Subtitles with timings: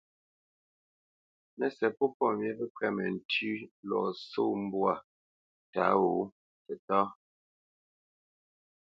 [1.57, 4.93] Mə́sɛ̌t pô pɔ̂ pəmyá pɛ́ kwɛ́t məntʉ́ʉ́ lɔ sɔ̂ mbwǎ
[5.73, 6.19] tǎ wǒ
[6.63, 7.07] tətáá.